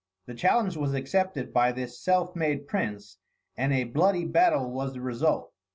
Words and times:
The 0.25 0.33
challenge 0.33 0.75
was 0.77 0.95
accepted 0.95 1.53
by 1.53 1.71
this 1.71 2.01
self 2.03 2.35
made 2.35 2.65
prince, 2.67 3.19
and 3.55 3.71
a 3.71 3.83
bloody 3.83 4.25
battle 4.25 4.71
was 4.71 4.93
the 4.95 5.01
result. 5.01 5.53